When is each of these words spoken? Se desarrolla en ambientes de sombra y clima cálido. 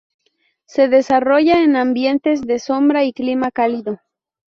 Se 0.65 0.87
desarrolla 0.87 1.61
en 1.61 1.75
ambientes 1.75 2.41
de 2.41 2.57
sombra 2.57 3.03
y 3.05 3.13
clima 3.13 3.51
cálido. 3.51 3.99